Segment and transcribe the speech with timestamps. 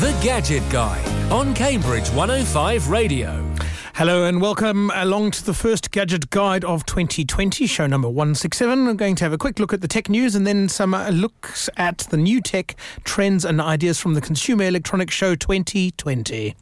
[0.00, 3.42] The Gadget Guy on Cambridge 105 Radio.
[3.94, 8.88] Hello and welcome along to the first Gadget Guide of 2020, show number 167.
[8.88, 11.70] I'm going to have a quick look at the tech news and then some looks
[11.78, 16.54] at the new tech trends and ideas from the Consumer Electronics Show 2020.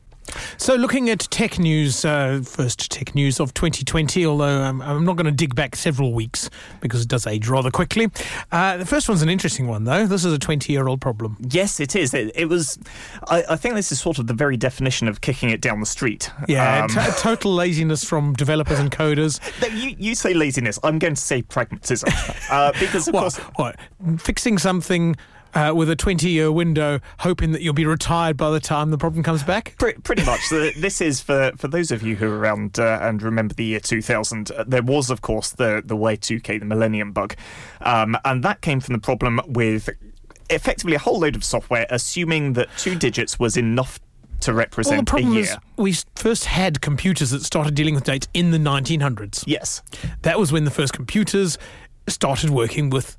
[0.56, 5.16] So, looking at tech news, uh, first tech news of 2020, although um, I'm not
[5.16, 6.50] going to dig back several weeks
[6.80, 8.08] because it does age rather quickly.
[8.50, 10.06] Uh, the first one's an interesting one, though.
[10.06, 11.36] This is a 20 year old problem.
[11.50, 12.14] Yes, it is.
[12.14, 12.78] It, it was.
[13.28, 15.86] I, I, think this is sort of the very definition of kicking it down the
[15.86, 16.30] street.
[16.48, 19.40] Yeah, um, t- total laziness from developers and coders.
[19.74, 20.78] You, you say laziness.
[20.84, 22.08] I'm going to say pragmatism.
[22.50, 23.36] Uh, because, of what, course.
[23.56, 23.76] What?
[24.18, 25.16] Fixing something
[25.54, 28.98] uh, with a 20 year window, hoping that you'll be retired by the time the
[28.98, 29.76] problem comes back?
[29.78, 30.40] Pretty, pretty much.
[30.50, 33.80] this is for, for those of you who are around uh, and remember the year
[33.80, 34.50] 2000.
[34.50, 37.34] Uh, there was, of course, the, the Y2K, the Millennium Bug.
[37.80, 39.88] Um, and that came from the problem with
[40.50, 43.98] effectively a whole load of software assuming that two digits was enough
[44.40, 45.44] to represent well, the problem a year.
[45.44, 49.44] Is we first had computers that started dealing with dates in the 1900s.
[49.46, 49.82] Yes.
[50.22, 51.56] That was when the first computers
[52.08, 53.16] started working with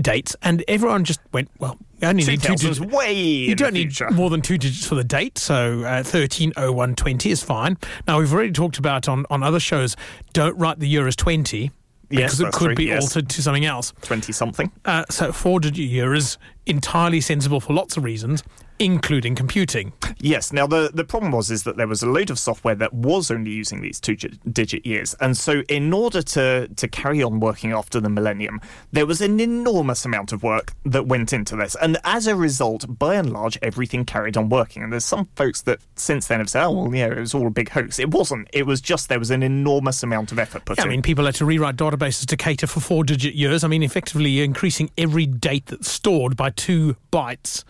[0.00, 2.80] dates, and everyone just went, well, you only need two digits.
[2.80, 7.42] Way you don't need more than two digits for the date, so uh, 130120 is
[7.42, 7.76] fine.
[8.06, 9.96] Now, we've already talked about on, on other shows,
[10.32, 11.70] don't write the year as 20
[12.08, 13.02] because yes, it could true, be yes.
[13.02, 13.92] altered to something else.
[14.02, 14.70] 20 something.
[14.84, 18.42] Uh, so, four digit year is entirely sensible for lots of reasons
[18.78, 19.92] including computing.
[20.18, 20.52] Yes.
[20.52, 23.30] Now the the problem was is that there was a load of software that was
[23.30, 27.72] only using these two digit years, and so in order to to carry on working
[27.72, 28.60] after the millennium,
[28.92, 32.86] there was an enormous amount of work that went into this, and as a result,
[32.98, 34.82] by and large, everything carried on working.
[34.82, 37.46] And there's some folks that since then have said, "Oh, well, yeah, it was all
[37.46, 38.48] a big hoax." It wasn't.
[38.52, 40.90] It was just there was an enormous amount of effort put yeah, in.
[40.90, 43.64] I mean, people had to rewrite databases to cater for four digit years.
[43.64, 47.64] I mean, effectively, you're increasing every date that's stored by two bytes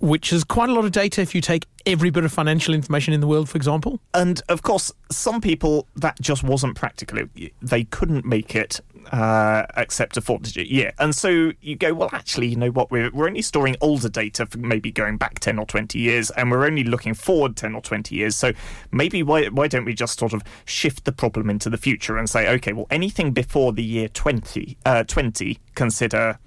[0.00, 3.14] which is quite a lot of data if you take every bit of financial information
[3.14, 4.00] in the world, for example.
[4.14, 7.18] And of course, some people that just wasn't practical.
[7.62, 8.80] They couldn't make it
[9.12, 10.92] uh, accept a four digit year.
[10.98, 12.90] And so you go, well, actually, you know what?
[12.90, 16.50] We're, we're only storing older data for maybe going back 10 or 20 years, and
[16.50, 18.36] we're only looking forward 10 or 20 years.
[18.36, 18.52] So
[18.90, 22.28] maybe why, why don't we just sort of shift the problem into the future and
[22.28, 26.38] say, okay, well, anything before the year 20, uh, 20 consider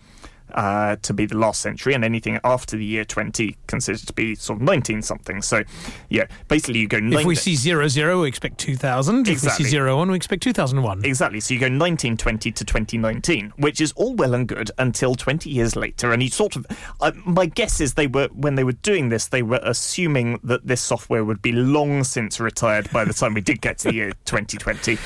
[0.53, 4.35] uh, to be the last century, and anything after the year 20 considered to be
[4.35, 5.41] sort of 19 something.
[5.41, 5.63] So,
[6.09, 6.99] yeah, basically you go.
[7.01, 9.27] If we see zero zero, we expect 2000.
[9.27, 9.33] Exactly.
[9.33, 11.05] If we see zero one, we expect 2001.
[11.05, 11.39] Exactly.
[11.39, 15.75] So you go 1920 to 2019, which is all well and good until 20 years
[15.75, 16.11] later.
[16.11, 16.65] And you sort of,
[17.01, 20.67] uh, my guess is they were when they were doing this, they were assuming that
[20.67, 23.93] this software would be long since retired by the time we did get to the
[23.93, 24.97] year 2020.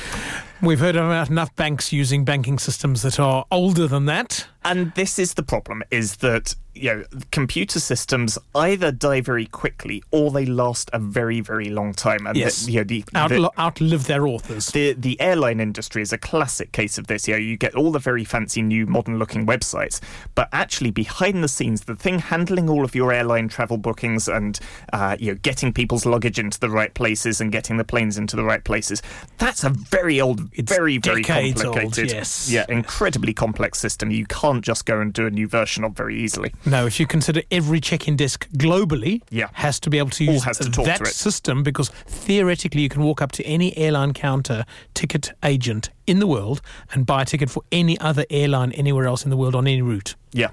[0.60, 4.48] We've heard about enough banks using banking systems that are older than that.
[4.64, 10.02] And this is the problem: is that you know computer systems either die very quickly
[10.10, 12.26] or they last a very very long time.
[12.26, 14.66] And yes, the, you know, the, Outl- the, outlive their authors.
[14.66, 17.28] The the airline industry is a classic case of this.
[17.28, 20.00] You know, you get all the very fancy new modern looking websites,
[20.34, 24.58] but actually behind the scenes, the thing handling all of your airline travel bookings and
[24.92, 28.36] uh, you know getting people's luggage into the right places and getting the planes into
[28.36, 29.02] the right places,
[29.38, 32.50] that's a very old, it's very very Old, complicated, yes.
[32.50, 34.10] yeah, incredibly complex system.
[34.10, 36.52] You can't just go and do a new version of very easily.
[36.70, 39.48] No, if you consider every check-in desk globally yeah.
[39.54, 43.32] has to be able to use to that system because theoretically you can walk up
[43.32, 44.64] to any airline counter
[44.94, 46.60] ticket agent in the world
[46.92, 49.82] and buy a ticket for any other airline anywhere else in the world on any
[49.82, 50.14] route.
[50.32, 50.50] Yeah.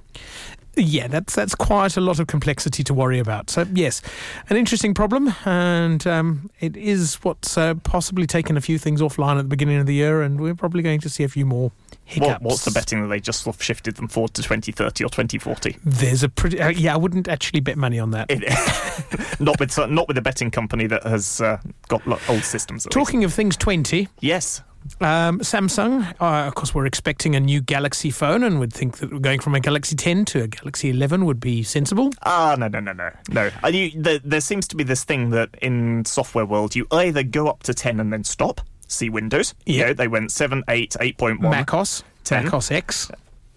[0.78, 3.50] Yeah, that's that's quite a lot of complexity to worry about.
[3.50, 4.02] So yes,
[4.50, 9.38] an interesting problem, and um, it is what's uh, possibly taken a few things offline
[9.38, 11.72] at the beginning of the year, and we're probably going to see a few more.
[12.18, 15.10] What, what's the betting that they just sort of shifted them forward to 2030 or
[15.10, 15.78] 2040?
[15.84, 16.94] There's a pretty uh, yeah.
[16.94, 18.28] I wouldn't actually bet money on that.
[18.30, 22.88] It, not with not with a betting company that has uh, got old systems.
[22.92, 23.32] Talking least.
[23.32, 24.62] of things 20, yes.
[25.02, 29.22] Um, Samsung, uh, of course, we're expecting a new Galaxy phone, and would think that
[29.22, 32.12] going from a Galaxy 10 to a Galaxy 11 would be sensible.
[32.24, 33.68] Ah, no, no, no, no, no.
[33.68, 37.48] You, there, there seems to be this thing that in software world, you either go
[37.48, 38.62] up to 10 and then stop.
[38.88, 39.54] See Windows.
[39.66, 41.40] Yeah, you know, they went 7, 8, 8.1.
[41.40, 42.46] Mac OS, 10.
[42.46, 43.12] Mac OS X.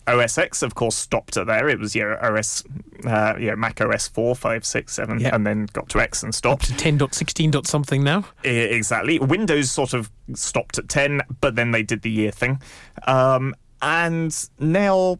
[0.08, 1.68] OS X, of course, stopped at there.
[1.68, 2.64] It was yeah, OS,
[3.06, 5.34] uh, yeah, Mac OS 4, 5, 6, 7, yeah.
[5.34, 6.70] and then got to X and stopped.
[6.70, 8.24] Up to 10.16 dot something now.
[8.44, 9.18] I, exactly.
[9.18, 12.60] Windows sort of stopped at 10, but then they did the year thing.
[13.06, 15.18] Um, and now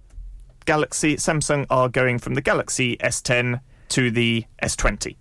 [0.64, 3.60] Galaxy, Samsung are going from the Galaxy S10
[3.90, 5.16] to the S20.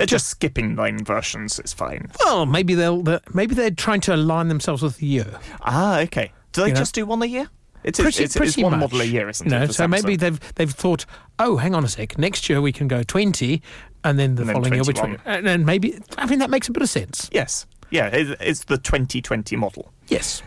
[0.00, 1.58] They're just skipping nine versions.
[1.58, 2.10] It's fine.
[2.20, 5.38] Well, maybe they'll maybe they're trying to align themselves with the year.
[5.60, 6.32] Ah, okay.
[6.52, 6.80] Do they You know?
[6.80, 7.50] just do one a year?
[7.84, 8.80] It's, Pretty, it's, pretty it's one much.
[8.80, 9.66] model a year, isn't know, it?
[9.66, 11.04] No, so maybe they've they've thought,
[11.38, 13.62] oh, hang on a sec, next year we can go twenty,
[14.02, 15.10] and then the And then following year, 21.
[15.12, 17.28] which and then maybe I mean that makes a bit of sense.
[17.30, 17.66] Yes.
[17.90, 19.92] Yeah, it, it's the 2020 model.
[20.08, 20.42] Yes.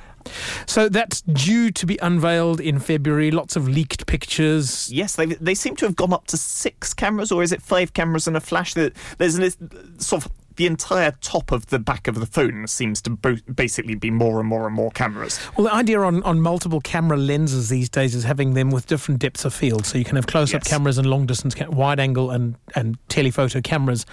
[0.66, 3.32] So that's due to be unveiled in February.
[3.32, 4.92] Lots of leaked pictures.
[4.92, 7.94] Yes, they they seem to have gone up to six cameras, or is it five
[7.94, 8.74] cameras and a flash?
[8.74, 9.58] That there's this
[9.98, 13.96] sort of the entire top of the back of the phone seems to bo- basically
[13.96, 15.40] be more and more and more cameras.
[15.58, 19.20] Well, the idea on, on multiple camera lenses these days is having them with different
[19.20, 19.88] depths of field.
[19.88, 20.70] So you can have close up Yes.
[20.70, 24.06] cameras and long distance, ca- wide angle and, and telephoto cameras,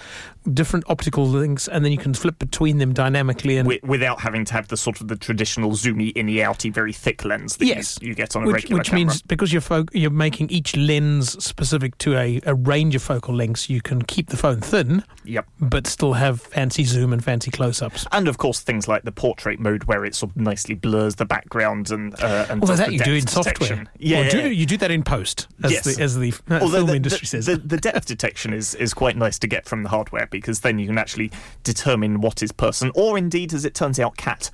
[0.53, 3.57] different optical links, and then you can flip between them dynamically.
[3.57, 6.93] And wi- without having to have the sort of the traditional zoomy, inny, outy, very
[6.93, 7.97] thick lens that Yes.
[8.01, 9.05] you, you get on a which, regular which camera.
[9.05, 13.33] means because you're fo- you're making each lens specific to a, a range of focal
[13.35, 15.47] lengths, you can keep the phone thin Yep.
[15.59, 18.05] but still have fancy zoom and fancy close ups.
[18.11, 21.25] And of course, things like the portrait mode, where it sort of nicely blurs the
[21.25, 23.53] background and uh, and does that you do in software.
[23.53, 23.89] detection.
[23.99, 25.95] Yeah, Or do, you do that in post, as Yes.
[25.95, 27.45] the, as the uh, film the, industry the, says.
[27.45, 30.79] The, the depth detection is, is quite nice to get from the hardware because then
[30.79, 31.29] you can actually
[31.63, 34.49] determine what is person, or indeed, as it turns out, cat.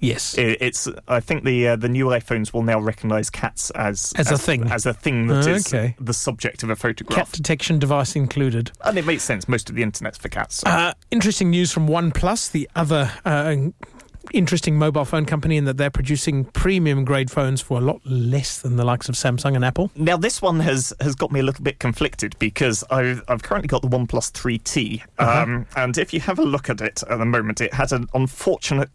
[0.00, 0.36] yes.
[0.38, 0.88] I- It's.
[1.08, 4.70] I think the uh, the new iPhones will now recognise cats as As a thing.
[4.70, 5.96] as a thing that is Okay.
[6.00, 7.16] the subject of a photograph.
[7.26, 8.70] Cat detection device included.
[8.84, 9.48] And it makes sense.
[9.48, 10.56] Most of the internet's for cats.
[10.56, 13.56] so- Uh, interesting news from OnePlus, the other uh,
[14.32, 18.58] interesting mobile phone company, in that they're producing premium grade phones for a lot less
[18.60, 19.90] than the likes of Samsung and Apple.
[19.96, 23.68] Now this one has has got me a little bit conflicted because I've I've currently
[23.68, 25.42] got the OnePlus 3T, Uh-huh.
[25.42, 28.06] um, and if you have a look at it at the moment, it had an
[28.14, 28.90] unfortunate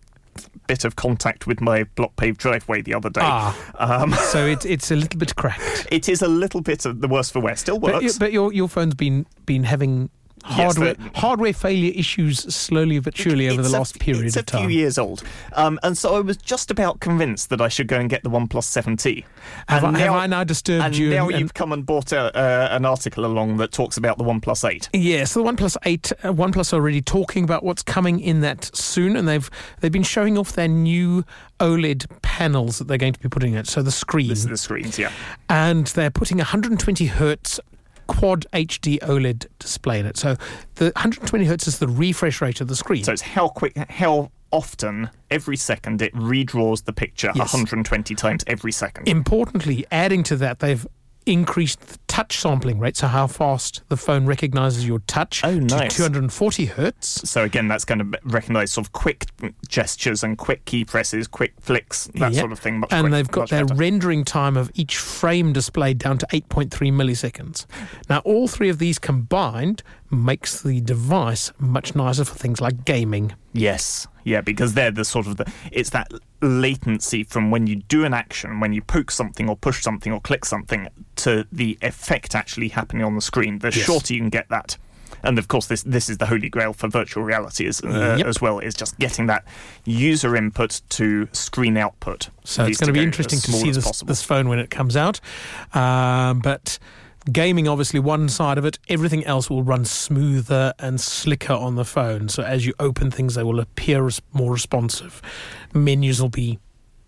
[0.67, 3.21] bit of contact with my block paved driveway the other day.
[3.23, 3.57] Ah.
[3.79, 5.87] Um, So it, it's a little bit cracked.
[5.91, 7.55] it is a little bit of the worse for wear.
[7.55, 8.19] Still But, works.
[8.19, 10.09] but your, your phone's been, been having
[10.43, 14.43] hardware, but- hardware failure issues slowly but surely over the a- last period it's a
[14.43, 15.23] few years old,
[15.53, 18.29] um, and so I was just about convinced that I should go and get the
[18.29, 19.25] OnePlus 7T.
[19.67, 21.09] Have, And I, have now- I now disturbed And you?
[21.09, 24.17] now and- and- you've come and bought a, uh, an article along that talks about
[24.17, 24.89] the OnePlus 8.
[24.93, 28.69] Yeah, so the OnePlus 8, uh, OnePlus are already talking about what's coming in that
[28.75, 29.49] soon, and they've
[29.81, 31.23] they've been showing off their new
[31.59, 33.67] OLED panels that they're going to be putting in it.
[33.67, 35.11] So the screen, the screens, yeah.
[35.49, 37.59] and they're putting 120 hertz
[38.07, 40.17] quad HD OLED display in it.
[40.17, 40.35] So
[40.75, 43.03] the 120 hertz is the refresh rate of the screen.
[43.03, 47.53] So it's how quick, how often every second it redraws the picture Yes.
[47.53, 49.07] 120 times every second.
[49.07, 50.87] Importantly, adding to that, they've
[51.27, 55.65] increased the touch sampling rate, so how fast the phone recognizes your touch Oh, to
[55.65, 55.95] nice.
[55.95, 57.29] 240 hertz.
[57.29, 59.25] so again, that's going to recognise sort of quick
[59.67, 62.39] gestures and quick key presses, quick flicks, that Yep.
[62.39, 62.79] sort of thing.
[62.79, 63.75] Much and quick- they've got their better.
[63.79, 67.65] rendering time of each frame displayed down to 8.3 milliseconds.
[68.09, 73.33] Now, all three of these combined makes the device much nicer for things like gaming.
[73.53, 76.11] Yes, yeah, because they're the sort of the it's that
[76.41, 80.19] latency from when you do an action, when you poke something or push something or
[80.21, 80.87] click something,
[81.17, 83.59] to the effect actually happening on the screen.
[83.59, 83.85] The Yes.
[83.85, 84.77] shorter you can get that,
[85.23, 88.27] and of course this this is the holy grail for virtual reality as, uh, Yep.
[88.27, 88.59] as well.
[88.59, 89.43] Is just getting that
[89.85, 92.29] user input to screen output.
[92.43, 95.19] So it's going to be interesting to see this, this phone when it comes out.
[95.73, 96.77] Um, but
[97.31, 98.79] gaming, obviously, one side of it.
[98.89, 102.29] Everything else will run smoother and slicker on the phone.
[102.29, 105.21] So as you open things, they will appear more responsive.
[105.73, 106.59] Menus will be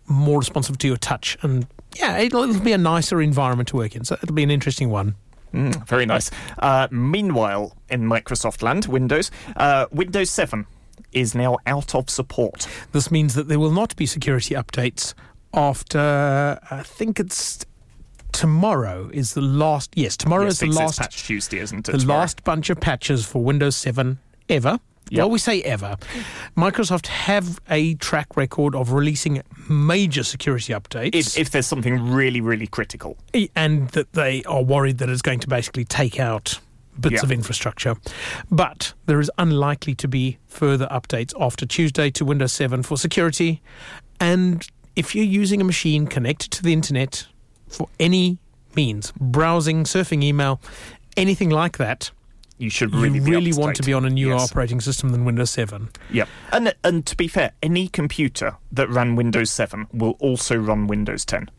[0.07, 1.38] more responsive to your touch.
[1.42, 4.04] And yeah, it'll, it'll be a nicer environment to work in.
[4.04, 5.16] So it'll be an interesting one.
[5.54, 6.30] Mm, very nice.
[6.60, 10.66] Uh, meanwhile, in Microsoft land, Windows, uh, Windows 7
[11.11, 12.68] is now out of support.
[12.92, 15.14] This means that there will not be security updates
[15.54, 17.66] after, I think it's
[18.31, 19.92] tomorrow is the last.
[19.95, 21.92] Yes, tomorrow Yes, is the last patch Tuesday, isn't it?
[21.92, 22.19] the tomorrow?
[22.21, 24.19] last bunch of patches for Windows 7
[24.50, 24.80] ever.
[25.12, 25.18] Yep.
[25.18, 25.98] Well, we say ever.
[26.56, 32.42] Microsoft have a track record of releasing major security updates, if, if there's something really,
[32.42, 33.18] really critical.
[33.56, 36.59] and that they are worried that it's going to basically take out
[37.00, 37.21] bits Yeah.
[37.24, 37.95] of infrastructure.
[38.52, 43.64] But there is unlikely to be further updates after Tuesday to Windows 7 for security.
[44.19, 47.26] And if you're using a machine connected to the internet
[47.69, 48.38] for any
[48.76, 50.59] means, browsing, surfing email,
[51.18, 52.11] anything like that,
[52.57, 54.52] You should really you really to want to be on a new Yes.
[54.52, 55.90] operating system than Windows 7.
[56.11, 56.28] Yep.
[56.52, 61.23] And and to be fair, any computer that ran Windows 7 will also run Windows
[61.26, 61.49] 10.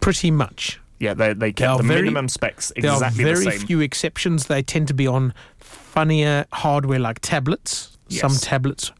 [0.00, 0.80] Pretty much.
[1.00, 3.80] Yeah, they they There kept are the very- minimum specs There exactly are very few
[3.80, 4.46] exceptions.
[4.46, 7.96] They tend to be on funnier hardware like tablets.
[8.08, 8.90] Some tablets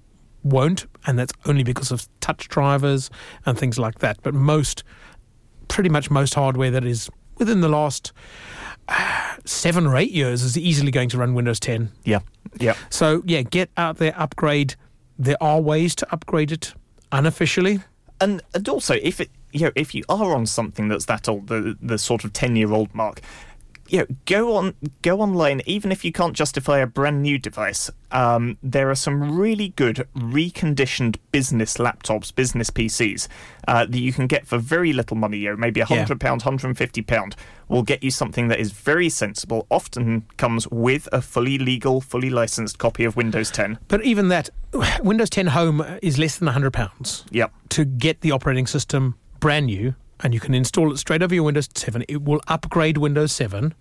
[0.43, 3.11] won't, and that's only because of touch drivers
[3.47, 4.19] and things like that.
[4.23, 4.85] But most,
[5.69, 8.13] pretty much most hardware that is within the last
[8.89, 11.91] uh, seven or eight years is easily going to run Windows 10.
[12.05, 12.21] Yeah.
[12.59, 12.75] Yeah.
[12.91, 14.75] So, yeah, get out there, upgrade.
[15.19, 16.75] There are ways to upgrade it
[17.13, 17.81] unofficially.
[18.21, 21.47] And and also if it you know if you are on something that's that old,
[21.47, 23.21] the the sort of 10 year old mark,
[23.89, 25.63] you know, go on, go online.
[25.67, 30.07] Even if you can't justify a brand new device, um, there are some really good
[30.17, 33.29] reconditioned business laptops, business PCs
[33.67, 35.39] uh, that you can get for very little money.
[35.39, 37.37] You know, maybe a hundred pound, hundred and fifty pound
[37.69, 39.67] will get you something that is very sensible.
[39.71, 43.79] Often comes with a fully legal, fully licensed copy of Windows 10.
[43.89, 44.49] But even that,
[45.03, 47.53] Windows 10 Home is less than £100 Yep.
[47.71, 51.45] to get the operating system brand new, and you can install it straight over your
[51.45, 52.05] Windows 7.
[52.09, 53.75] It will upgrade Windows 7.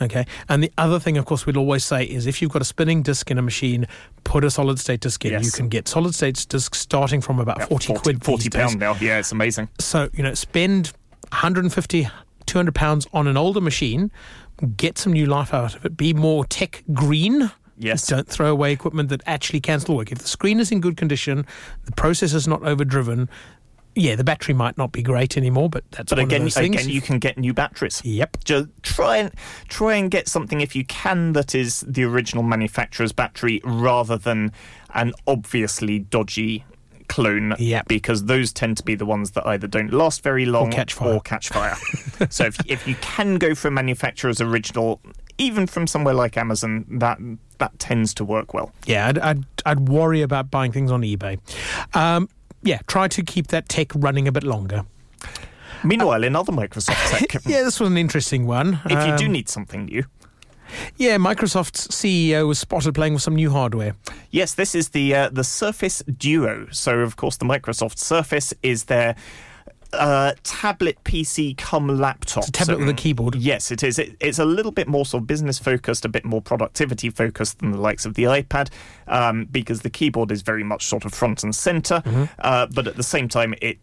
[0.00, 0.26] Okay.
[0.48, 3.02] And the other thing, of course, we'd always say is if you've got a spinning
[3.02, 3.86] disk in a machine,
[4.24, 5.32] put a solid state disk in.
[5.32, 5.46] Yes.
[5.46, 8.24] You can get solid state disks starting from about 40, quid.
[8.24, 8.94] 40 pound now.
[9.00, 9.68] Yeah, it's amazing.
[9.80, 10.92] So, you know, spend
[11.30, 12.08] 150,
[12.46, 14.12] 200 pounds on an older machine,
[14.76, 17.50] get some new life out of it, be more tech green.
[17.76, 18.06] Yes.
[18.06, 20.10] Don't throw away equipment that actually can still work.
[20.10, 21.46] If the screen is in good condition,
[21.84, 23.28] the processor's not overdriven,
[23.98, 26.54] yeah, the battery might not be great anymore, but that's But one again, of those
[26.54, 26.76] things.
[26.76, 28.00] again, you can get new batteries.
[28.04, 28.44] Yep.
[28.44, 29.32] Just try and
[29.68, 34.52] try and get something if you can that is the original manufacturer's battery rather than
[34.94, 36.64] an obviously dodgy
[37.08, 37.54] clone.
[37.58, 37.88] Yep.
[37.88, 41.14] Because those tend to be the ones that either don't last very long catch fire.
[41.14, 41.76] or catch fire.
[42.30, 45.00] so if if you can go for a manufacturer's original,
[45.38, 47.18] even from somewhere like Amazon, that
[47.58, 48.72] that tends to work well.
[48.86, 51.40] Yeah, I'd, I'd, I'd worry about buying things on eBay.
[51.96, 52.28] Um,
[52.62, 54.84] yeah, try to keep that tech running a bit longer.
[55.84, 58.80] Meanwhile, in other Microsoft tech, Yeah, this was an interesting one.
[58.86, 60.04] if you do Um, need something new,
[60.96, 63.94] Yeah, Microsoft's CEO was spotted playing with some new hardware.
[64.30, 66.66] Yes, this is the uh, the Surface Duo.
[66.72, 69.14] So, of course, the Microsoft Surface is their
[69.92, 72.42] uh, tablet PC come laptop.
[72.42, 73.34] It's a tablet So- with a keyboard.
[73.36, 73.98] Yes, it is.
[73.98, 77.58] It, it's a little bit more sort of business focused, a bit more productivity focused
[77.60, 78.68] than the likes of the iPad,
[79.06, 82.02] um, because the keyboard is very much sort of front and center.
[82.04, 82.24] Mm-hmm.
[82.38, 83.78] Uh, but at the same time, it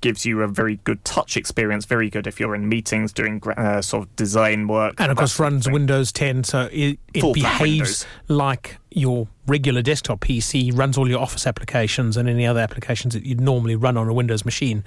[0.00, 1.84] gives you a very good touch experience.
[1.84, 4.94] Very good if you're in meetings doing uh, sort of design work.
[4.98, 5.68] And of course, runs.
[5.68, 11.46] Windows 10, so it, it behaves like your regular desktop PC, runs all your Office
[11.46, 14.84] applications and any other applications that you'd normally run on a Windows machine.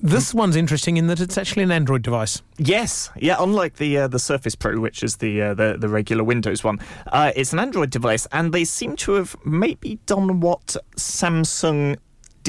[0.00, 2.40] This one's interesting in that it's actually an Android device.
[2.56, 3.36] Yes, yeah.
[3.40, 6.78] Unlike the uh, the Surface Pro, which is the uh, the the regular Windows one,
[7.08, 11.96] uh, it's an Android device, and they seem to have maybe done what Samsung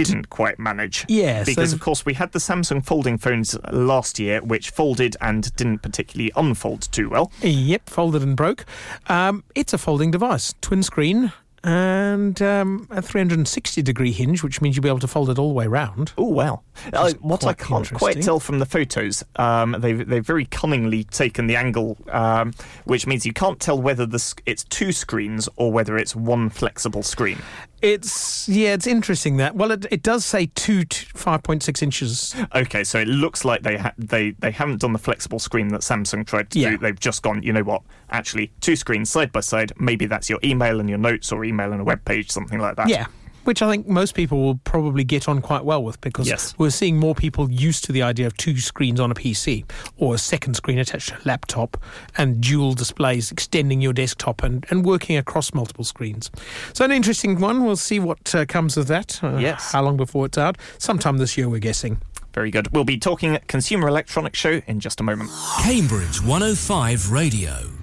[0.03, 1.05] didn't quite manage.
[1.07, 5.53] Yes, because of course we had the Samsung folding phones last year, which folded and
[5.55, 7.31] didn't particularly unfold too well.
[7.41, 8.65] Yep, folded and broke.
[9.07, 11.31] Um, it's a folding device, twin screen,
[11.63, 15.49] and um, a 360 degree hinge, which means you'll be able to fold it all
[15.49, 16.13] the way round.
[16.17, 16.63] Oh well.
[16.93, 21.47] Uh, what I can't quite tell from the photos, um, they've they've very cunningly taken
[21.47, 22.53] the angle, um,
[22.85, 27.03] which means you can't tell whether the it's two screens or whether it's one flexible
[27.03, 27.37] screen.
[27.81, 29.55] It's yeah, it's interesting that.
[29.55, 32.35] Well, it, it does say two to 5.6 inches.
[32.53, 35.81] Okay, so it looks like they ha- they they haven't done the flexible screen that
[35.81, 36.71] Samsung tried to Yeah.
[36.71, 36.77] do.
[36.79, 37.81] They've just gone, you know what?
[38.09, 39.71] Actually, two screens side by side.
[39.79, 42.75] Maybe that's your email and your notes, or email and a web page, something like
[42.77, 42.87] that.
[42.87, 43.07] Yeah.
[43.45, 46.53] Which I think most people will probably get on quite well with because Yes.
[46.59, 49.63] we're seeing more people used to the idea of two screens on a PC
[49.97, 51.77] or a second screen attached to a laptop
[52.17, 56.29] and dual displays extending your desktop and, and working across multiple screens.
[56.73, 57.63] So, an interesting one.
[57.65, 59.23] We'll see what uh, comes of that.
[59.23, 59.71] Uh, Yes.
[59.71, 60.57] How long before it's out?
[60.77, 62.01] Sometime this year, we're guessing.
[62.33, 62.67] Very good.
[62.71, 65.31] We'll be talking at Consumer Electronics Show in just a moment.
[65.63, 67.78] Cambridge 105 Radio.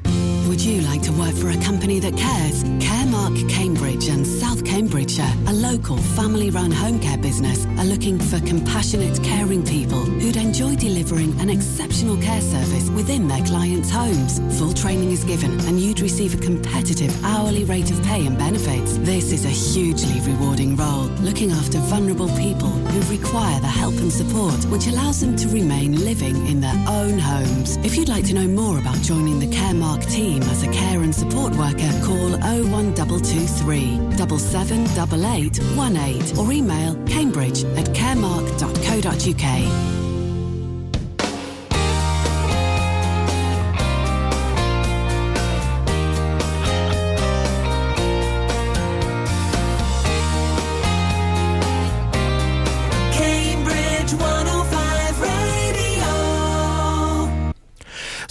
[0.57, 2.65] Would you like to work for a company that cares?
[2.81, 8.41] Caremark Cambridge and South Cambridgeshire, a local family run home care business, are looking for
[8.41, 14.41] compassionate, caring people who'd enjoy delivering an exceptional care service within their clients' homes.
[14.59, 18.97] Full training is given and you'd receive a competitive hourly rate of pay and benefits.
[18.97, 24.11] This is a hugely rewarding role, looking after vulnerable people who require the help and
[24.11, 27.77] support which allows them to remain living in their own homes.
[27.85, 31.15] If you'd like to know more about joining the Caremark team as a care and
[31.15, 40.06] support worker, call 01223 778818 or email cambridge at caremark.co.uk.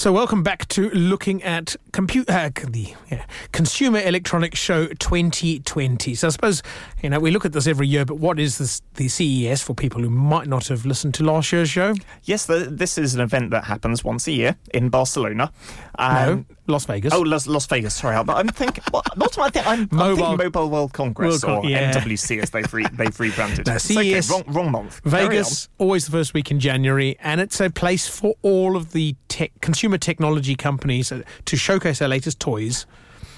[0.05, 6.13] So, welcome back to looking at compu- uh, the yeah, Consumer Electronics Show 2020.
[6.13, 6.61] So, I suppose
[7.01, 9.73] you know we look at this every year, but what is this, the CES for
[9.73, 11.95] people who might not have listened to last year's show?
[12.25, 15.51] Yes, the, this is an event that happens once a year in Barcelona.
[15.97, 17.13] Um, Las Vegas.
[17.13, 17.93] Oh, Las, Las Vegas.
[17.93, 18.83] Sorry, but I'm thinking.
[18.91, 19.61] What am I thinking?
[19.65, 21.91] I'm, I'm Mobile- thinking Mobile World Congress World Con- or yeah.
[21.93, 23.67] MWC as they've re, they've rebranded.
[23.67, 25.01] No, It's okay, CES, wrong, wrong month.
[25.05, 29.15] Vegas, always the first week in January, and it's a place for all of the
[29.27, 31.11] tech, consumer technology companies
[31.45, 32.85] to showcase their latest toys.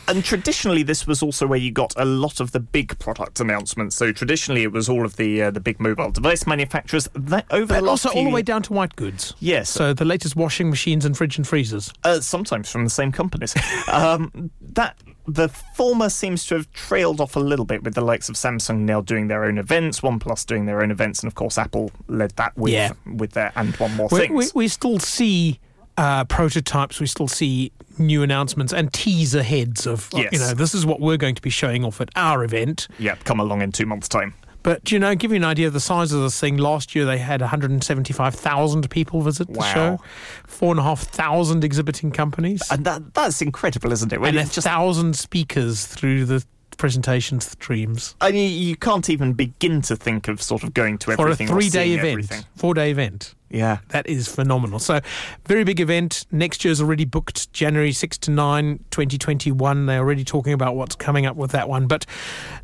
[0.07, 3.95] And traditionally, this was also where you got a lot of the big product announcements.
[3.95, 7.09] So traditionally, it was all of the uh, the big mobile device manufacturers.
[7.13, 9.33] That over But the also all the way down to white goods.
[9.39, 9.69] Yes.
[9.69, 11.91] So the latest washing machines and fridge and freezers.
[12.03, 13.53] Uh, sometimes from the same companies.
[13.91, 14.97] um, that
[15.27, 18.79] the former seems to have trailed off a little bit with the likes of Samsung
[18.79, 22.31] now doing their own events, OnePlus doing their own events, and of course Apple led
[22.37, 22.91] that with Yeah.
[23.05, 24.53] with their and one more We, things.
[24.53, 25.59] we, we still see
[25.97, 30.33] uh, prototypes, we still see new announcements and teaser heads of, uh, Yes.
[30.33, 32.87] you know, this is what we're going to be showing off at our event.
[32.99, 34.33] yeah, come along in two months' time.
[34.63, 36.57] But, you know, give you an idea of the size of this thing.
[36.57, 39.73] Last year they had 175,000 people visit the Wow.
[39.73, 39.99] show,
[40.47, 44.19] 4,500 exhibiting companies, And that that's incredible, isn't it?
[44.19, 46.43] When and a just thousand speakers through the
[46.77, 48.15] presentation streams.
[48.21, 51.35] I mean, you can't even begin to think of sort of going to For a
[51.35, 52.45] three day event, everything.
[52.55, 53.33] four day event.
[53.49, 53.77] Yeah.
[53.89, 54.77] That is phenomenal.
[54.79, 54.99] So,
[55.45, 56.25] very big event.
[56.31, 59.85] Next year's already booked January 6 to 9, 2021.
[59.85, 61.87] They're already talking about what's coming up with that one.
[61.87, 62.05] But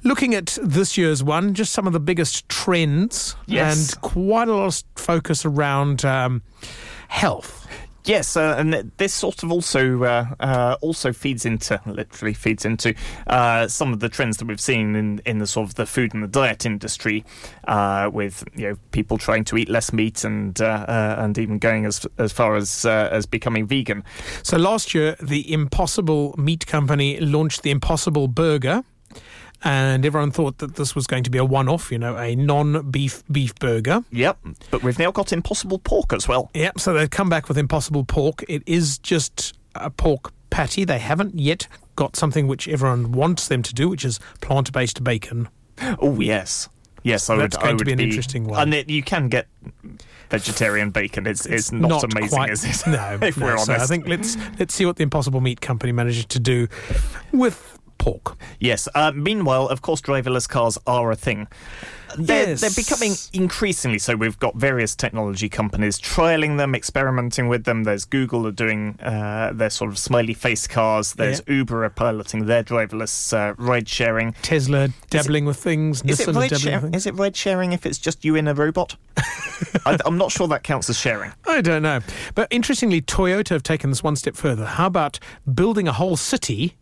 [0.03, 3.93] looking at this year's one, just some of the biggest trends Yes.
[3.93, 6.41] and quite a lot of focus around um,
[7.07, 7.65] health.
[8.05, 12.93] Yes, uh, and this sort of also uh, uh, also feeds into literally feeds into
[13.27, 16.13] uh, some of the trends that we've seen in, in the sort of the food
[16.13, 17.23] and the diet industry,
[17.65, 21.85] uh, with you know people trying to eat less meat and uh, and even going
[21.85, 24.03] as as far as as becoming vegan.
[24.41, 28.83] So, last year, the Impossible Meat Company launched the Impossible Burger.
[29.63, 32.35] And everyone thought that this was going to be a one off, you know, a
[32.35, 34.03] non beef beef burger.
[34.11, 34.39] Yep,
[34.71, 36.51] but we've now got Impossible Pork as well.
[36.53, 38.43] Yep, so they've come back with Impossible Pork.
[38.49, 40.83] It is just a pork patty.
[40.83, 45.03] They haven't yet got something which everyone wants them to do, which is plant based
[45.03, 45.47] bacon.
[45.99, 46.69] Oh yes,
[47.03, 47.63] yes, I That's would.
[47.63, 48.61] going I to be an interesting one.
[48.61, 49.47] And it, you can get
[50.29, 51.27] vegetarian bacon.
[51.27, 52.87] It's it's, not, amazing, quite, is it?
[52.87, 53.45] No, if no.
[53.45, 53.67] we're honest.
[53.67, 56.67] So I think let's let's see what the Impossible Meat Company manages to do
[57.31, 57.72] with
[58.03, 58.37] pork.
[58.59, 58.87] Yes.
[58.93, 61.47] Uh, meanwhile, of course, driverless cars are a thing.
[62.17, 62.61] They're, Yes.
[62.61, 64.15] they're becoming increasingly so.
[64.15, 67.85] We've got various technology companies trialing them, experimenting with them.
[67.85, 71.13] There's Google are doing uh, their sort of smiley face cars.
[71.13, 74.33] There's Uber are piloting their driverless uh, ride sharing.
[74.43, 76.03] Tesla dabbling with things.
[76.03, 76.95] Is it, ride share- things.
[76.97, 78.95] is it ride sharing if it's just you in a robot?
[79.85, 81.31] I, I'm not sure that counts as sharing.
[81.47, 82.01] I don't know.
[82.35, 84.65] But interestingly, Toyota have taken this one step further.
[84.65, 85.17] How about
[85.51, 86.75] building a whole city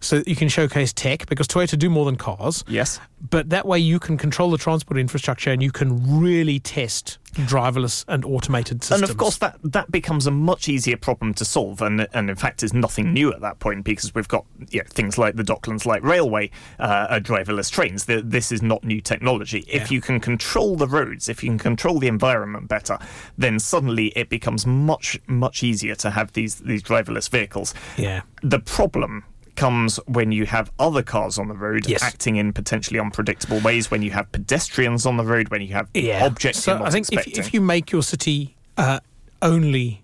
[0.00, 1.26] so that you can showcase tech?
[1.26, 2.64] Because Toyota do more than cars.
[2.68, 3.00] Yes.
[3.30, 8.04] But that way you can control the transport infrastructure and you can really test driverless
[8.08, 9.02] and automated systems.
[9.02, 12.36] And of course, that, that becomes a much easier problem to solve, and and in
[12.36, 15.42] fact is nothing new at that point because we've got you know, things like the
[15.42, 18.06] Docklands Light Railway uh, are driverless trains.
[18.06, 19.64] The, this is not new technology.
[19.68, 22.98] If you can control the roads, if you can control the environment better,
[23.36, 27.74] then suddenly it becomes much much easier to have these these driverless vehicles.
[27.96, 28.22] Yeah.
[28.42, 29.24] The problem
[29.58, 32.02] comes when you have other cars on the road Yes.
[32.02, 35.88] acting in potentially unpredictable ways, when you have pedestrians on the road, when you have
[35.94, 36.24] Yeah.
[36.24, 39.00] objects So I think if, if you make your city uh,
[39.42, 40.02] only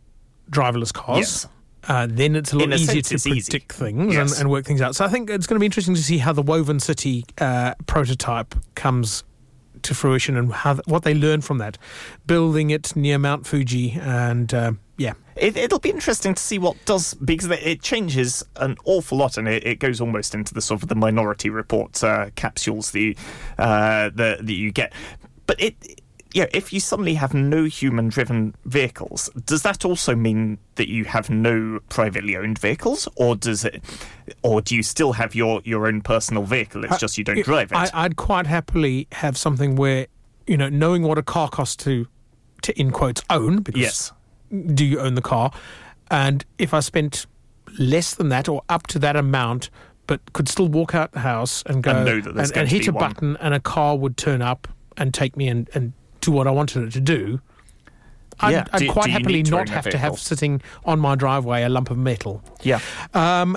[0.50, 1.46] driverless cars, Yes.
[1.88, 3.50] uh, then it's a lot a easier sense, to it's easy.
[3.50, 4.32] predict things Yes.
[4.32, 4.96] and, and work things out.
[4.96, 7.74] So I think it's going to be interesting to see how the Woven City uh,
[7.86, 9.22] prototype comes
[9.82, 11.76] to fruition and how what they learn from that,
[12.26, 15.14] building it near Mount Fuji and uh, yeah.
[15.36, 19.36] It, it'll be interesting to see what does because it- it changes an awful lot,
[19.36, 23.00] and it, it goes almost into the sort of the Minority Report uh, capsules that
[23.00, 23.14] you,
[23.58, 24.92] uh, the, that you get.
[25.46, 26.00] But it,
[26.32, 31.30] yeah, if you suddenly have no human-driven vehicles, does that also mean that you have
[31.30, 33.82] no privately owned vehicles, or does it,
[34.42, 36.84] or do you still have your your own personal vehicle?
[36.84, 37.76] It's just you don't drive it.
[37.76, 40.06] I, I'd quite happily have something where
[40.46, 42.06] you know knowing what a car costs to,
[42.62, 44.12] to in quotes own because yes.
[44.74, 45.50] Do you own the car?
[46.10, 47.26] And if I spent
[47.78, 49.70] less than that or up to that amount,
[50.06, 52.68] but could still walk out the house and go And know that there's and, and
[52.68, 53.08] hit a one.
[53.12, 56.50] button and a car would turn up and take me and, and do what I
[56.50, 57.40] wanted it to do.
[58.40, 58.64] I'd, Yeah.
[58.72, 61.90] I'd Do- quite do happily not have to have sitting on my driveway a lump
[61.90, 62.42] of metal.
[62.62, 62.80] Yeah.
[63.14, 63.56] Um,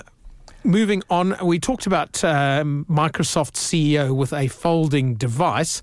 [0.64, 5.82] moving on, we talked about um, Microsoft's CEO with a folding device.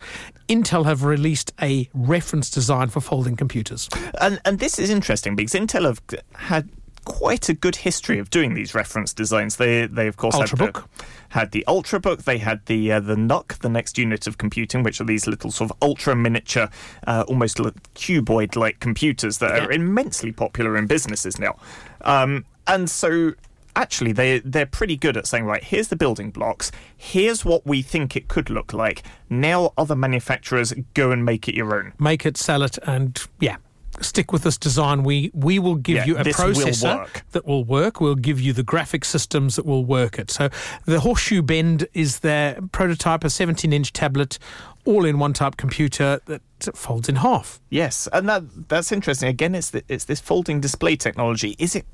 [0.49, 3.89] Intel have released a reference design for folding computers.
[4.21, 6.03] And and this is interesting because Intel have
[6.35, 6.69] had
[7.05, 9.57] quite a good history of doing these reference designs.
[9.57, 10.85] They they of course had the, Ultrabook.
[11.31, 12.25] had the Ultrabook.
[12.25, 15.51] They had the uh, the NUC, the next unit of computing, which are these little
[15.51, 16.69] sort of ultra miniature,
[17.07, 21.57] uh, almost cuboid like computers that are immensely popular in businesses now.
[22.03, 23.35] Um, and so
[23.77, 27.83] actually they they're pretty good at saying right here's the building blocks here's what we
[27.83, 32.25] think it could look like now other manufacturers go and make it your own Make
[32.27, 33.57] it, sell it, and yeah.
[34.01, 35.05] Stick with this design.
[35.05, 37.23] We we will give Yeah, you a will processor work.
[37.31, 38.01] that will work.
[38.01, 40.33] We'll give you the graphic systems that will work it.
[40.33, 40.49] So
[40.85, 44.41] the Horseshoe Bend is their prototype, a 17-inch tablet,
[44.85, 46.43] all-in-one type computer that
[46.75, 47.61] folds in half.
[47.69, 51.85] yes and that that's interesting again it's the, it's this folding display technology is it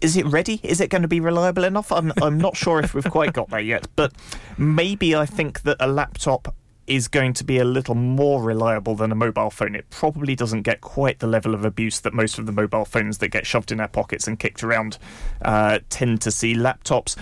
[0.00, 2.92] is it ready is it going to be reliable enough i'm i'm not sure if
[2.92, 4.12] we've quite got there yet but
[4.58, 6.54] maybe i think that a laptop
[6.90, 9.76] is going to be a little more reliable than a mobile phone.
[9.76, 13.18] It probably doesn't get quite the level of abuse that most of the mobile phones
[13.18, 14.98] that get shoved in our pockets and kicked around
[15.42, 16.52] uh, tend to see.
[16.52, 17.16] Laptops,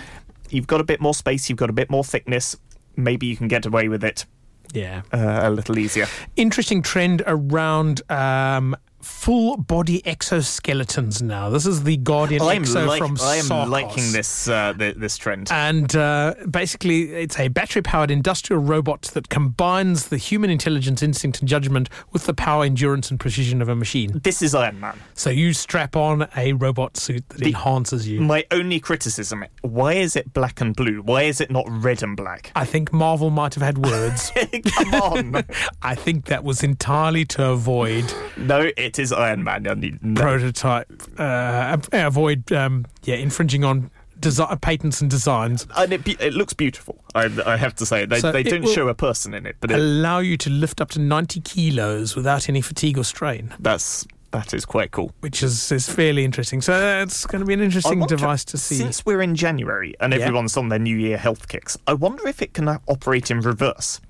[0.49, 2.57] you've got a bit more space, you've got a bit more thickness.
[2.97, 4.25] Maybe you can get away with it
[4.73, 5.03] Yeah.
[5.13, 6.07] uh, a little easier.
[6.37, 11.49] Interesting trend around um, full body exoskeletons now.
[11.51, 13.69] This is the Guardian I'm, XO like, from I am Sarcos.
[13.69, 15.49] liking this uh, th- this trend.
[15.51, 21.41] And uh, basically, it's a battery powered industrial robot that combines the human intelligence, instinct,
[21.41, 24.21] and judgment with the power, endurance, and precision of a machine.
[24.25, 24.99] this is Iron Man.
[25.15, 28.21] So you strap on a robot suit that enhances you.
[28.21, 31.03] My only criticism: why is it black and blue?
[31.03, 32.53] Why is it not red and black?
[32.55, 34.33] I think Marvel might have had words.
[34.77, 35.45] Come on!
[35.83, 39.67] I think that was entirely to avoid no, it is Iron Man.
[39.69, 40.21] I need no.
[40.21, 45.67] prototype, uh, avoid um, yeah infringing on desi- patents and designs.
[45.77, 47.03] and it, be- it looks beautiful.
[47.15, 49.71] I, I have to say they, So they don't show a person in it, but
[49.71, 54.07] it, Allow you to lift up to 90 kilos without any fatigue or strain, that's
[54.31, 55.11] that is quite cool.
[55.21, 56.61] which is, is fairly interesting.
[56.61, 58.75] So uh, it's going to be an interesting device to see.
[58.75, 60.19] Since we're in January and Yeah.
[60.21, 63.41] everyone's on their New Year health kicks, I wonder if it can uh, operate in
[63.41, 64.01] reverse.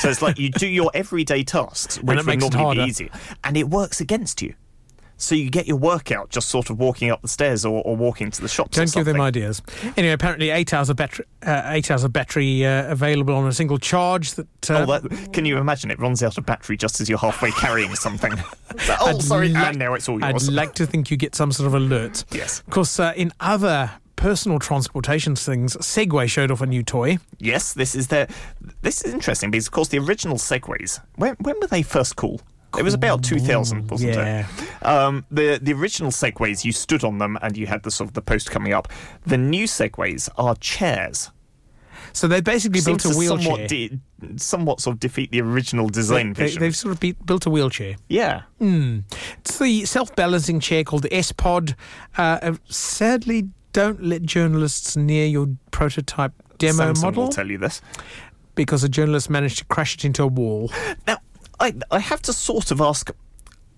[0.00, 2.80] So it's like you do your everyday tasks, which would makes it normally be harder.
[2.82, 3.08] easier,
[3.44, 4.54] and it works against you.
[5.20, 8.30] So you get your workout just sort of walking up the stairs or, or walking
[8.30, 8.76] to the shops.
[8.76, 9.60] Don't give them ideas.
[9.96, 13.52] Anyway, apparently eight hours of battery, uh, eight hours of battery uh, available on a
[13.52, 14.34] single charge.
[14.34, 15.90] That, uh, Oh, that, can you imagine?
[15.90, 18.32] It runs out of battery just as you're halfway carrying something.
[18.80, 21.34] So, oh, I'd sorry, like- and now it's all I'd like to think you get
[21.34, 22.24] some sort of alert.
[22.30, 22.60] Yes.
[22.60, 27.18] Of course, uh, in other personal transportation things, Segway showed off a new toy.
[27.38, 28.28] Yes, this is their.
[28.82, 31.00] This is interesting because, of course, the original Segways.
[31.16, 32.40] When when were they first cool?
[32.76, 34.46] It was about 2000, wasn't yeah.
[34.46, 34.86] it?
[34.86, 38.14] Um, the the original Segways, you stood on them and you had the sort of
[38.14, 38.88] the post coming up.
[39.24, 41.30] The new Segways are chairs.
[42.12, 43.42] So they basically built a wheelchair.
[43.42, 44.00] Somewhat, de-
[44.36, 46.62] somewhat sort of defeat the original design They, vision.
[46.62, 47.96] have sort of be- built a wheelchair.
[48.08, 48.42] yeah.
[48.60, 51.76] It's the self-balancing chair called the S-Pod.
[52.16, 57.80] Uh, sadly, don't let journalists near your prototype demo Samsung model will tell you this.
[58.54, 60.70] because a journalist managed to crash it into a wall.
[61.06, 61.18] Now,
[61.60, 63.10] I I have to sort of ask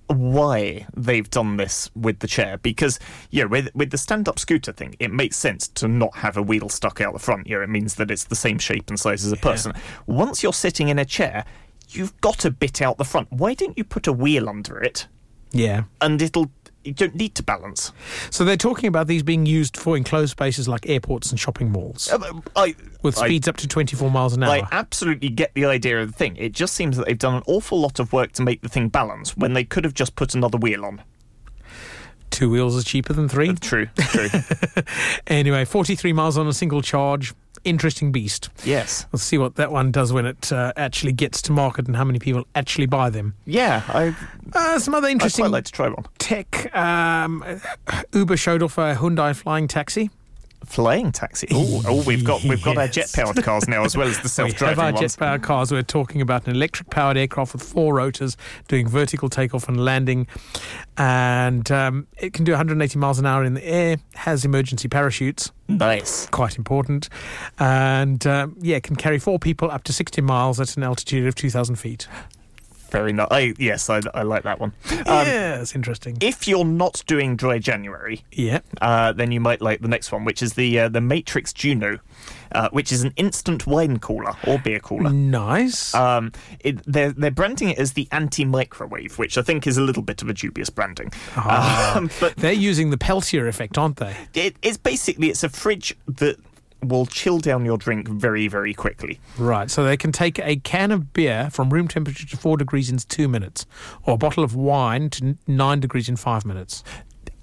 [0.06, 2.98] why they've done this with the chair because
[3.30, 6.42] yeah with with the stand up scooter thing it makes sense to not have a
[6.42, 9.24] wheel stuck out the front yeah it means that it's the same shape and size
[9.24, 9.72] as a person
[10.06, 11.44] once you're sitting in a chair
[11.90, 15.06] you've got a bit out the front why don't you put a wheel under it
[15.52, 15.84] Yeah.
[16.00, 16.50] and it'll
[16.84, 17.92] you don't need to balance
[18.30, 22.10] So they're talking about these being used for enclosed spaces like airports and shopping malls
[22.10, 24.50] Uh, I with I- speeds up to 24 miles an hour.
[24.54, 26.36] I absolutely get the idea of the thing.
[26.36, 28.88] It just seems that they've done an awful lot of work to make the thing
[28.88, 31.02] balance when they could have just put another wheel on.
[32.30, 33.54] Two wheels are cheaper than three.
[33.56, 34.28] True, true.
[35.26, 37.34] Anyway, 43 miles on a single charge.
[37.64, 38.48] Interesting beast.
[38.64, 39.06] yes.
[39.12, 42.04] We'll see what that one does when it uh, actually gets to market and how
[42.04, 43.34] many people actually buy them.
[43.44, 44.14] Yeah, I
[44.54, 45.44] Uh, some other interesting.
[45.44, 46.04] I'd quite like to try one.
[46.18, 46.74] tech.
[46.74, 47.44] Um,
[48.14, 50.10] Uber showed off a Hyundai flying taxi.
[50.66, 51.48] Flying taxi.
[51.52, 54.22] Oh, oh, we've got we've got our jet powered cars now as well as the
[54.44, 55.00] We have self-driving our ones.
[55.14, 55.72] jet powered cars.
[55.72, 58.36] We're talking about an electric powered aircraft with four rotors
[58.68, 60.26] doing vertical takeoff and landing.
[60.96, 65.50] And um, it can do 180 miles an hour in the air, has emergency parachutes,
[65.68, 66.26] Nice.
[66.26, 67.08] quite important.
[67.58, 71.26] And um, yeah, it can carry four people up to 60 miles at an altitude
[71.26, 72.06] of 2,000 feet.
[72.90, 73.28] Very nice.
[73.30, 74.72] I, yes, I, I like that one.
[74.90, 76.16] Um, yeah, it's interesting.
[76.20, 78.60] If you're not doing dry January, yeah.
[78.80, 81.98] uh, then you might like the next one, which is the uh, the Matrix Juno,
[82.52, 85.10] uh, which is an instant wine cooler or beer cooler.
[85.10, 85.94] Nice.
[85.94, 90.02] Um, it, they're they're branding it as the anti-microwave, which I think is a little
[90.02, 91.12] bit of a dubious branding.
[91.36, 91.78] Ah.
[92.00, 94.14] Um, but They're using the Peltier effect, aren't they?
[94.34, 96.36] it, it's basically it's a fridge that
[96.82, 99.20] will chill down your drink very very quickly.
[99.38, 102.90] Right, so they can take a can of beer from room temperature to four degrees
[102.90, 103.66] in two minutes,
[104.04, 106.82] or a bottle of wine to nine degrees in five minutes.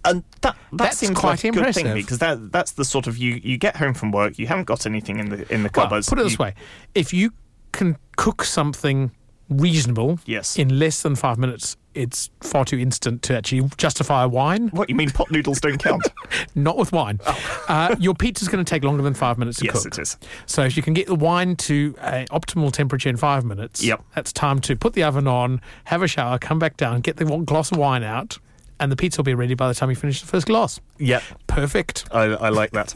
[0.06, 1.96] And that that That's seems quite like a good thing impressive.
[1.96, 4.86] because that that's the sort of you you get home from work, you haven't got
[4.86, 6.08] anything in the in the Well, cupboards.
[6.10, 6.54] put it this you- way:
[6.96, 7.34] if you
[7.74, 9.12] can cook something
[9.50, 10.58] reasonable Yes.
[10.58, 14.68] in less than five minutes it's far too instant to actually justify a wine.
[14.70, 15.10] What you mean?
[15.10, 16.04] Pot noodles don't count?
[16.56, 17.20] Not with wine.
[17.68, 19.86] Uh, your pizza's going to take longer than five minutes to yes, cook.
[19.86, 20.18] Yes, it is.
[20.46, 24.04] So if you can get the wine to a optimal temperature in five minutes, Yep.
[24.16, 27.26] that's time to put the oven on, have a shower, come back down, get the
[27.26, 28.38] glass of wine out,
[28.80, 30.80] and the pizza will be ready by the time you finish the first glass.
[31.00, 31.24] Yep.
[31.48, 32.06] Perfect.
[32.12, 32.94] I, I like that.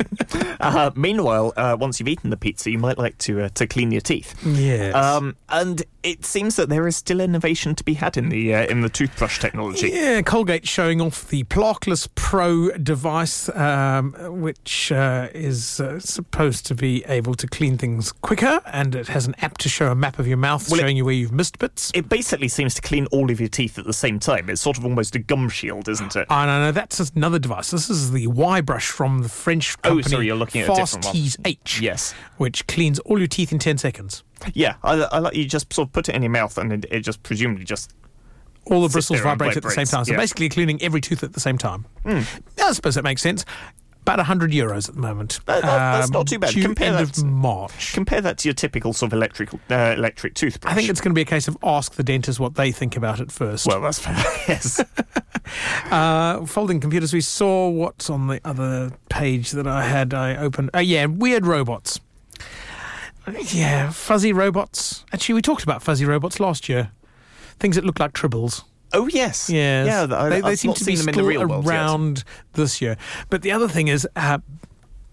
[0.60, 3.92] uh, meanwhile, uh, once you've eaten the pizza, you might like to uh, to clean
[3.92, 4.36] your teeth.
[4.46, 4.94] Yes.
[4.96, 8.66] Um, and it seems that there is still innovation to be had in the uh,
[8.66, 9.90] in the toothbrush technology.
[9.90, 16.76] Yeah, Colgate showing off the Plaqueless Pro device, um, which uh, is uh, supposed to
[16.76, 20.20] be able to clean things quicker, and it has an app to show a map
[20.20, 21.92] of your mouth Well, it- showing you where you've missed bits.
[21.96, 24.50] It basically seems to clean all of your teeth at the same time.
[24.50, 26.28] It's sort of almost a gum shield, isn't it?
[26.30, 27.72] Oh, no, no, that's another device.
[27.72, 30.04] This is the Y brush from the French company.
[30.06, 31.14] Oh, sorry, you're looking at a Fast different one.
[31.16, 31.82] Tease H.
[31.82, 32.14] Yes.
[32.38, 34.24] Which cleans all your teeth in 10 seconds.
[34.54, 36.86] Yeah, I, I like you just sort of put it in your mouth and it,
[36.90, 37.94] it just presumably just
[38.66, 40.06] All the bristles vibrate at the same time.
[40.06, 40.18] So yeah.
[40.18, 41.86] Basically cleaning every tooth at the same time.
[42.04, 42.22] Hmm.
[42.58, 43.46] Yeah, I suppose that makes sense.
[44.02, 45.38] About 100 euros at the moment.
[45.40, 46.50] Um, That- that- that's not too bad.
[46.52, 47.94] Due Compare end that- of March.
[47.94, 50.72] compare that to your typical sort of electrical uh, electric toothbrush.
[50.72, 52.98] I think it's going to be a case of ask the dentist what they think
[52.98, 53.68] about it first.
[53.68, 54.16] well, that's fair.
[54.48, 54.84] yes.
[55.92, 60.14] uh, folding computers, we saw what's on the other page that I had.
[60.14, 60.72] I opened.
[60.76, 62.00] Uh, yeah, weird robots.
[63.52, 65.06] Yeah, fuzzy robots.
[65.14, 66.92] Actually, we talked about fuzzy robots last year.
[67.60, 68.64] Things that look like tribbles.
[68.94, 69.50] Oh yes.
[69.50, 69.88] Yes.
[69.88, 70.16] Yeah.
[70.16, 72.24] I, they, they seem to be them in the real world around
[72.54, 72.98] this year.
[73.30, 74.40] But the other thing is, uh,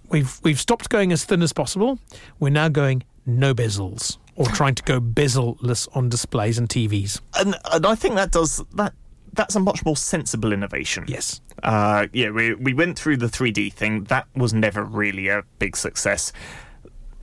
[0.09, 1.99] we've we've stopped going as thin as possible.
[2.41, 7.21] We're now going no bezels, or trying to go bezel-less on displays and TVs.
[7.39, 8.95] and and I think that does that.
[9.35, 11.05] That's a much more sensible innovation.
[11.07, 11.41] Yes.
[11.63, 14.05] Uh, yeah, we we went through the 3D thing.
[14.05, 16.33] That was never really a big success.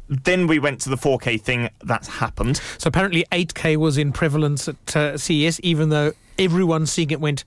[0.07, 1.69] Then we went to the 4K thing.
[1.83, 2.61] That's happened.
[2.77, 7.43] So apparently 8K was in prevalence at uh, CES, even though everyone seeing it went,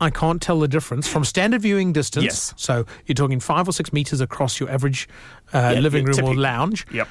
[0.00, 2.24] I can't tell the difference from standard viewing distance.
[2.24, 2.54] Yes.
[2.56, 5.08] So you're talking five or six meters across your average
[5.52, 6.36] uh, living room or typically.
[6.36, 6.86] lounge.
[6.92, 7.06] Yep.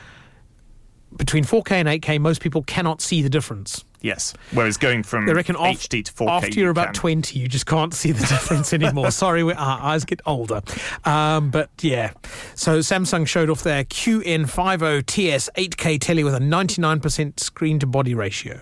[1.17, 3.83] Between 4K and 8K, most people cannot see the difference.
[4.01, 4.33] Yes.
[4.53, 6.93] Whereas going from They reckon af- HD to 4K, after you you're about can.
[6.93, 9.09] 20, you just can't see the difference anymore.
[9.11, 10.61] Sorry, we, our eyes get older.
[11.05, 12.11] Um, but yeah.
[12.55, 18.61] So Samsung showed off their Q950TS 8K telly with a 99% screen to body ratio.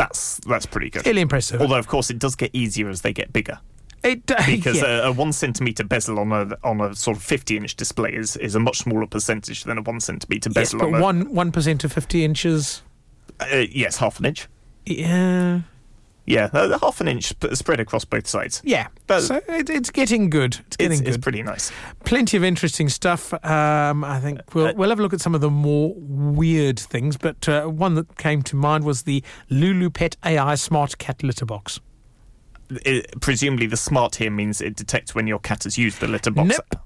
[0.00, 1.02] That's that's pretty good.
[1.02, 1.60] Fairly impressive.
[1.60, 3.60] Although, of course, it does get easier as they get bigger.
[4.02, 5.04] It, uh, because yeah.
[5.04, 8.34] a, a one centimeter bezel on a on a sort of fifty inch display is,
[8.36, 10.80] is a much smaller percentage than a one centimeter bezel.
[10.80, 12.80] yes, but on a one one percent of fifty inches.
[13.40, 14.48] uh, yes half an inch.
[14.86, 15.60] Yeah,
[16.30, 18.62] Yeah, uh, half an inch spread across both sides.
[18.64, 18.88] yeah.
[19.06, 20.58] But- so it, it's getting good.
[20.66, 21.08] It's getting It's, good.
[21.14, 21.72] it's pretty nice.
[22.04, 23.32] Plenty of interesting stuff.
[23.44, 26.78] Um, I think we'll Uh, we'll have a look at some of the more weird
[26.78, 27.16] things.
[27.16, 31.44] But uh, one that came to mind was the Lulu Pet AI Smart Cat Litter
[31.46, 31.80] Box.
[32.86, 36.30] It, presumably, the smart here means it detects when your cat has used the litter
[36.30, 36.50] box.
[36.50, 36.80] Nope.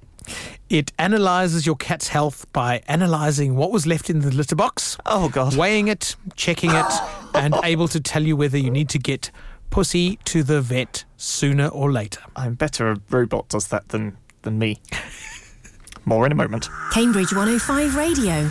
[0.70, 5.28] It analyzes your cat's health by analyzing what was left in the litter box, Oh
[5.28, 5.56] god.
[5.56, 6.92] weighing it, checking it,
[7.34, 9.30] and able to tell you whether you need to get
[9.70, 12.20] pussy to the vet sooner or later.
[12.36, 14.78] I'm better a robot does that than than me.
[16.04, 16.68] More in a moment.
[16.92, 18.50] Cambridge 105 Radio.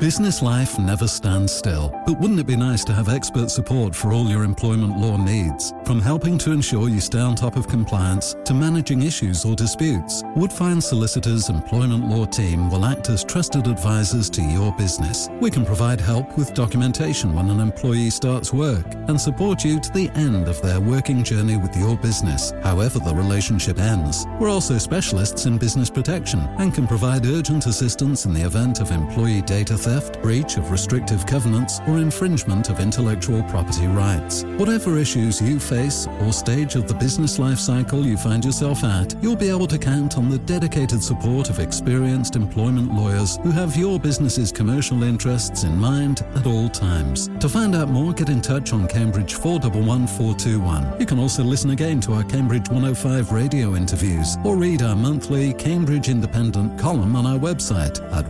[0.00, 4.12] Business life never stands still, but wouldn't it be nice to have expert support for
[4.12, 5.72] all your employment law needs?
[5.86, 10.22] From helping to ensure you stay on top of compliance to managing issues or disputes,
[10.36, 15.30] Woodfine Solicitors Employment Law Team will act as trusted advisors to your business.
[15.40, 19.92] We can provide help with documentation when an employee starts work and support you to
[19.92, 24.26] the end of their working journey with your business, however the relationship ends.
[24.38, 28.90] We're also specialists in business protection and can provide urgent assistance in the event of
[28.90, 34.44] employee data theft, breach of restrictive covenants, or infringement of intellectual property rights.
[34.56, 39.14] Whatever issues you face or stage of the business life cycle you find yourself at,
[39.22, 43.76] you'll be able to count on the dedicated support of experienced employment lawyers who have
[43.76, 47.28] your business's commercial interests in mind at all times.
[47.40, 51.00] To find out more, get in touch on Cambridge 411421.
[51.00, 55.52] You can also listen again to our Cambridge 105 radio interviews or read our monthly
[55.54, 58.26] Cambridge Independent column on our website at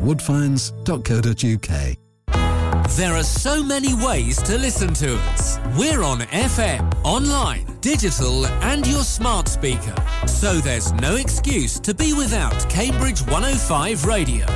[1.37, 1.97] woodfines.co.uk.
[2.97, 5.59] There are so many ways to listen to us.
[5.77, 9.95] We're on FM, online, digital, and your smart speaker.
[10.27, 14.47] So there's no excuse to be without Cambridge 105 Radio.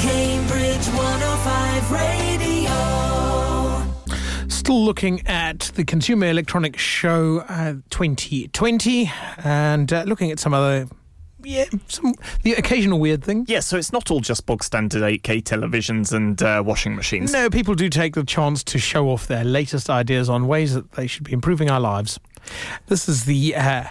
[0.00, 2.68] Cambridge 105 Radio.
[4.48, 10.86] Still looking at the Consumer Electronics Show uh, 2020 and uh, looking at some other
[11.48, 13.46] yeah, some the occasional weird thing.
[13.48, 17.32] Yeah, so it's not all just bog standard 8K televisions and uh, washing machines.
[17.32, 20.92] No, people do take the chance to show off their latest ideas on ways that
[20.92, 22.20] they should be improving our lives.
[22.86, 23.56] This is the.
[23.56, 23.84] Uh,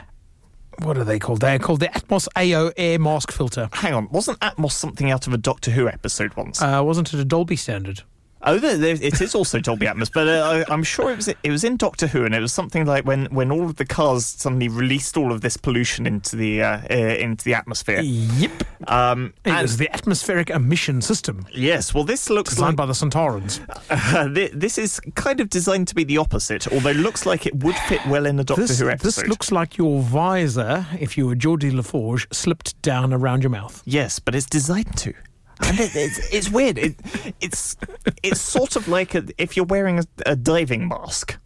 [0.84, 1.42] what are they called?
[1.42, 3.70] They're called the Atmos AO air mask filter.
[3.74, 6.62] Hang on, wasn't Atmos something out of a Doctor Who episode once?
[6.62, 8.04] Uh, wasn't it a Dolby standard?
[8.44, 11.64] Oh, it is also Dolby Atmos, but uh, I, I'm sure it was it was
[11.64, 14.68] in Doctor Who, and it was something like when, when all of the cars suddenly
[14.68, 18.00] released all of this pollution into the uh, uh, into the atmosphere.
[18.02, 18.64] Yep.
[18.88, 22.86] Um, It and- was the atmospheric emission system yes, well, this looks designed like by
[22.86, 23.60] the Sontarans.
[23.90, 27.76] uh, this is kind of designed to be the opposite, although looks like it would
[27.76, 29.08] fit well in a Doctor This, Who episode.
[29.24, 33.50] this looks like your visor, if you were Geordi La Forge, slipped down around your
[33.50, 33.82] mouth.
[33.86, 35.14] Yes, but it's designed to.
[35.62, 36.78] And it, it's, it's weird.
[36.78, 36.96] It,
[37.42, 37.76] it's
[38.24, 41.38] it's sort of like a, if you're wearing a, a diving mask.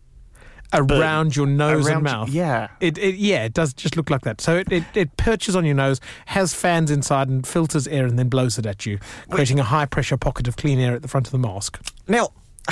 [0.74, 2.30] Around your nose around- and mouth.
[2.30, 2.70] yeah.
[2.80, 4.40] It, it yeah, it does just look like that.
[4.40, 8.18] So it, it, it perches on your nose, has fans inside and filters air and
[8.18, 8.98] then blows it at you,
[9.30, 11.78] creating a high pressure pocket of clean air at the front of the mask.
[12.08, 12.30] Now,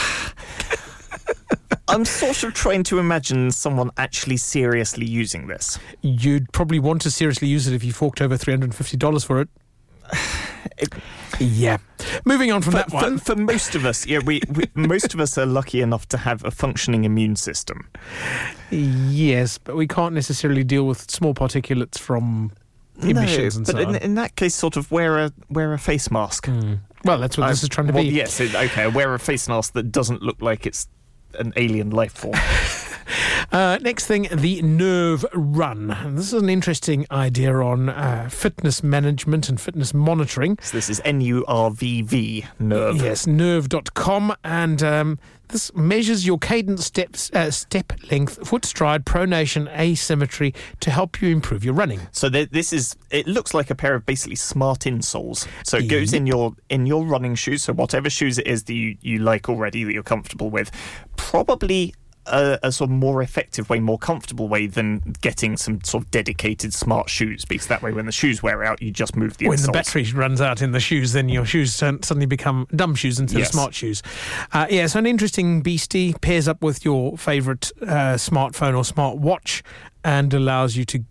[1.89, 5.77] I'm sort of trying to imagine someone actually seriously using this.
[6.01, 9.49] You'd probably want to seriously use it if you forked over $350 for it.
[11.39, 11.77] yeah.
[12.25, 13.17] Moving on from that For, one.
[13.17, 16.43] for most of us, yeah, we, we most of us are lucky enough to have
[16.43, 17.89] a functioning immune system.
[18.71, 22.51] Yes, but we can't necessarily deal with small particulates from
[23.01, 23.95] emissions and but so in, on.
[23.97, 26.47] in that case, sort of wear a wear a face mask.
[26.47, 26.75] Hmm.
[27.03, 28.09] well, that's what this is trying to well, be.
[28.09, 28.87] Yes, okay.
[28.87, 30.87] Wear a face mask that doesn't look like it's
[31.37, 32.39] an alien life form.
[33.51, 35.87] Uh, next thing, the NURVV Run.
[36.15, 40.59] This is an interesting idea on uh, fitness management and fitness monitoring.
[40.61, 43.01] so this is N U R V V nerve.
[43.01, 44.35] Yes, nurvv.com.
[44.43, 50.91] And um, this measures your cadence, steps, uh, step length, foot stride, pronation, asymmetry to
[50.91, 51.99] help you improve your running.
[52.11, 55.47] So th- this is it looks like a pair of basically smart insoles.
[55.63, 57.63] So it goes in your in your running shoes.
[57.63, 60.71] So whatever shoes it is that you, you like already that you're comfortable with,
[61.17, 61.93] probably
[62.29, 66.11] a, a sort of more effective way, more comfortable way than getting some sort of
[66.11, 67.45] dedicated smart shoes.
[67.45, 70.05] Because that way, when the shoes wear out, you just move the when the battery
[70.13, 73.49] runs out in the shoes, then your shoes turn, suddenly become dumb shoes instead Yes.
[73.49, 74.01] of smart shoes.
[74.53, 79.17] Uh, yeah, so an interesting beastie pairs up with your favourite uh, smartphone or smart
[79.17, 79.63] watch
[80.03, 81.03] and allows you to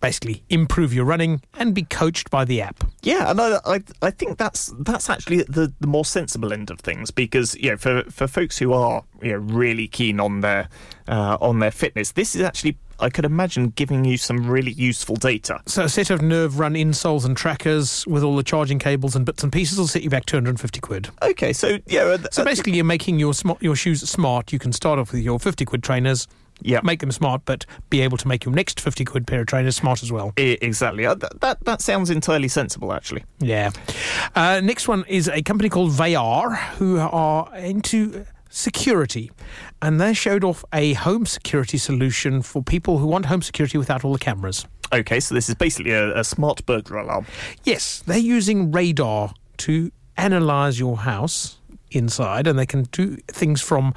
[0.00, 2.84] basically improve your running and be coached by the app.
[3.02, 6.80] Yeah, and I, I, I think that's that's actually the, the more sensible end of
[6.80, 10.68] things because you know for, for folks who are you know really keen on their
[11.08, 15.16] uh, on their fitness, this is actually I could imagine giving you some really useful
[15.16, 15.60] data.
[15.66, 19.26] So a set of NURVV Run insoles and trackers with all the charging cables and
[19.26, 21.10] bits and pieces will set you back 250 quid.
[21.22, 24.52] Okay, so yeah, uh, So basically, you're making your smart, your shoes smart.
[24.52, 26.26] You can start off with your 50 quid trainers,
[26.62, 29.46] yeah, make them smart, but be able to make your next 50 quid pair of
[29.46, 30.32] trainers smart as well.
[30.36, 31.06] exactly.
[31.06, 33.24] Uh, that, that that sounds entirely sensible, actually.
[33.38, 33.70] Yeah.
[34.34, 39.30] Uh, next one is a company called Vayyar, who are into security.
[39.82, 44.04] And they showed off a home security solution for people who want home security without
[44.04, 44.66] all the cameras.
[44.92, 47.26] Okay, so this is basically a, a smart burglar alarm.
[47.64, 51.58] Yes, they're using radar to analyze your house
[51.90, 53.94] inside, and they can do things from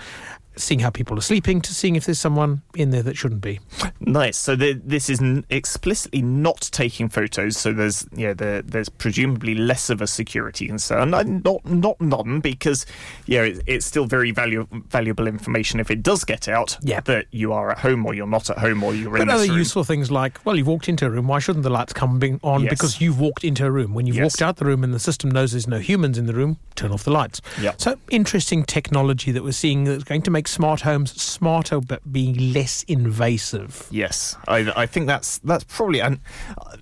[0.55, 3.59] seeing how people are sleeping to seeing if there's someone in there that shouldn't be.
[4.01, 4.37] Nice.
[4.37, 7.55] So the, this is n- explicitly not taking photos.
[7.57, 11.11] So there's yeah, the, there's presumably less of a security concern.
[11.11, 12.85] Not not none because
[13.25, 16.77] yeah, it, it's still very valu- valuable information if it does get out.
[16.81, 16.99] Yeah.
[17.01, 19.47] that you are at home or you're not at home or you're in But other
[19.47, 19.57] room.
[19.57, 22.63] useful things like, well, you've walked into a room, why shouldn't the lights come on?
[22.63, 22.69] Yes.
[22.71, 23.93] Because you've walked into a room.
[23.93, 24.23] When you've Yes.
[24.33, 26.91] walked out the room and the system knows there's no humans in the room, turn
[26.91, 27.41] off the lights.
[27.61, 27.79] Yep.
[27.81, 32.53] So interesting technology that we're seeing that's going to make smart homes smarter but being
[32.53, 33.87] less invasive.
[33.91, 36.19] Yes, I, I think that's that's probably and
[36.57, 36.77] uh,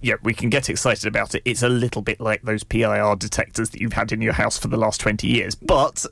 [0.00, 1.42] yeah, we can get excited about it.
[1.44, 4.68] It's a little bit like those PIR detectors that you've had in your house for
[4.68, 6.04] the last twenty years, but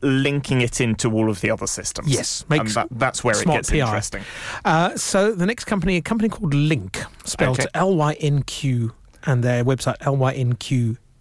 [0.00, 2.08] linking it into all of the other systems.
[2.08, 3.78] Yes, and that, that's where it gets PI.
[3.78, 4.22] interesting.
[4.64, 7.68] Uh, so the next company, a company called Lynq, spelled Okay.
[7.74, 8.92] L Y N Q,
[9.24, 9.96] and their website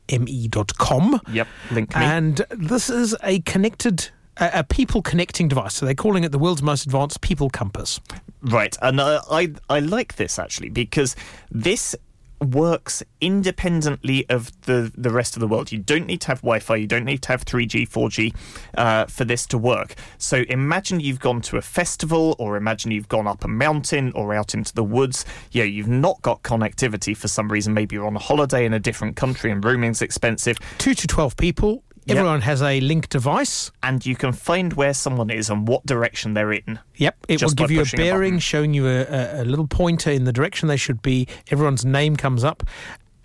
[0.10, 1.22] lynqme.com.
[1.32, 2.02] Yep, link me.
[2.04, 5.76] And this is a connected, a, a people connecting device.
[5.76, 8.00] So they're calling it the world's most advanced people compass.
[8.42, 11.16] Right, and uh, I I like this actually because
[11.52, 11.96] this
[12.40, 15.72] works independently of the the rest of the world.
[15.72, 16.76] You don't need to have Wi-Fi.
[16.76, 18.36] You don't need to have 3G, 4G
[18.76, 19.96] uh, for this to work.
[20.18, 24.34] So imagine you've gone to a festival, or imagine you've gone up a mountain or
[24.34, 25.26] out into the woods.
[25.52, 27.74] Yeah, you've not got connectivity for some reason.
[27.74, 30.58] Maybe you're on a holiday in a different country and roaming's expensive.
[30.78, 32.18] Two to 12 people, Yep.
[32.18, 33.70] Everyone has a Lynq device.
[33.84, 36.80] and you can find where someone is and what direction they're in.
[36.96, 40.12] Yep, it will give you a pushing a bearing, showing you a, a, little pointer
[40.12, 41.28] in the direction they should be.
[41.52, 42.64] Everyone's name comes up,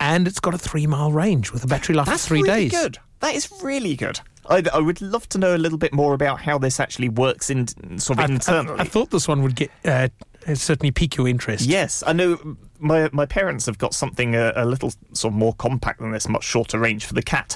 [0.01, 2.67] and it's got a three mile range with a battery life That's of three really
[2.67, 2.71] days.
[2.71, 2.97] good.
[3.21, 4.19] That is really good.
[4.49, 7.49] I, I would love to know a little bit more about how this actually works
[7.49, 7.67] in
[7.97, 8.79] sort of I- internally.
[8.81, 10.09] I thought this one would get uh,
[10.53, 11.65] certainly pique your interest.
[11.65, 12.57] Yes, I know.
[12.79, 16.27] My my parents have got something a, a little sort of more compact than this,
[16.27, 17.55] much shorter range for the cat.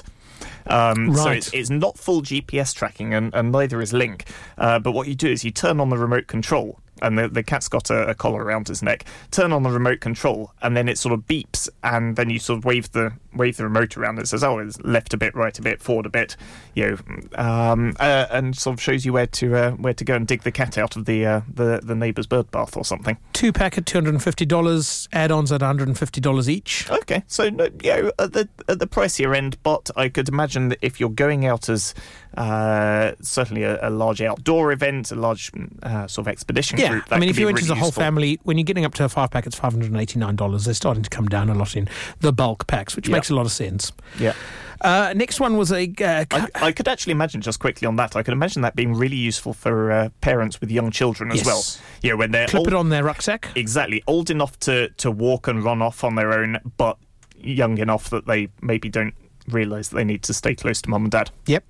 [0.68, 1.36] Um, So Right.
[1.38, 4.22] it's, it's not full GPS tracking, and, and neither is Lynq.
[4.56, 7.42] Uh, but what you do is you turn on the remote control, and the, the
[7.42, 9.04] cat's got a, a collar around his neck.
[9.30, 12.58] Turn on the remote control, and then it sort of beeps, and then you sort
[12.58, 14.18] of wave the wave the remote around.
[14.18, 16.36] It says, "Oh, it's left a bit, right a bit, forward a bit,"
[16.74, 16.96] you know,
[17.36, 20.42] um, uh, and sort of shows you where to uh, where to go and dig
[20.42, 23.16] the cat out of the uh, the the neighbour's bird bath or something.
[23.32, 25.08] Two pack at two hundred and fifty dollars.
[25.12, 26.90] Add-ons at one hundred and fifty dollars each.
[26.90, 30.78] Okay, so you know, at the at the pricier end, but I could imagine that
[30.82, 31.94] if you're going out as
[32.36, 35.50] uh, certainly a, a large outdoor event, a large
[35.82, 37.70] uh, sort of expedition Yeah, group, that I mean, if be you went really as
[37.70, 38.02] a whole useful.
[38.02, 40.36] family, when you're getting up to a five pack, it's five hundred and eighty nine
[40.36, 40.64] dollars.
[40.64, 41.88] They're starting to come down a lot in
[42.20, 43.16] the bulk packs, which Yeah.
[43.18, 43.92] Makes a lot of sense.
[44.18, 44.32] yeah.
[44.80, 48.14] Uh, next one was a uh, I, I could actually imagine just quickly on that.
[48.14, 51.46] I could imagine that being really useful for uh, parents with young children as Yes.
[51.46, 51.64] well.
[52.00, 53.48] Yeah, when they're clip old, it on their rucksack.
[53.56, 56.96] exactly old enough to to walk and run off on their own, but
[57.36, 59.14] young enough that they maybe don't
[59.48, 61.30] realise that they need to stay close to mum and dad.
[61.46, 61.64] Yep.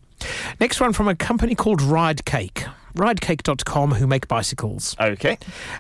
[0.61, 2.65] Next one from a company called Ride Cake.
[2.95, 4.95] Ridecake.com, who make bicycles.
[5.01, 5.39] Okay.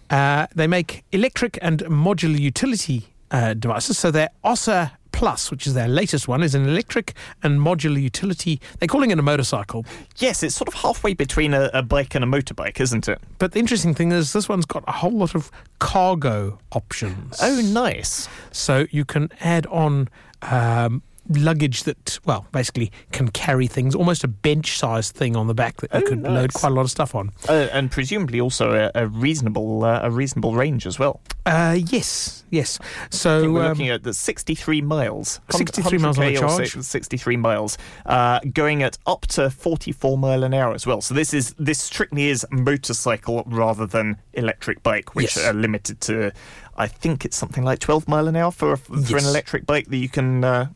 [0.08, 3.98] Uh, they make electric and modular utility uh, devices.
[3.98, 7.12] So they're OSA Plus, which is their latest one, is an electric
[7.42, 8.60] and modular utility.
[8.78, 9.84] They're calling it a motorcycle.
[10.18, 13.20] Yes, it's sort of halfway between a, a bike and a motorbike, isn't it?
[13.38, 15.50] But the interesting thing is, this one's got a whole lot of
[15.80, 17.36] cargo options.
[17.42, 18.28] Oh, nice.
[18.52, 20.08] So you can add on
[20.42, 25.54] um, luggage that, well, basically can carry things, almost a bench sized thing on the
[25.54, 26.32] back that you Oh, could nice.
[26.32, 27.32] load quite a lot of stuff on.
[27.48, 31.20] Uh, and presumably also a, a reasonable uh, a reasonable range as well.
[31.46, 32.78] Uh, yes, yes.
[33.10, 35.40] So we're um, looking at the 63 miles.
[35.50, 36.84] 63 miles on a 100K or charge.
[36.84, 41.00] 63 miles, uh, going at up to 44 mile an hour as well.
[41.00, 45.46] So this is this strictly is motorcycle rather than electric bike, which Yes.
[45.46, 46.32] are limited to,
[46.76, 49.86] I think it's something like 12 mile an hour for a, for an electric bike
[49.88, 50.68] that you can uh,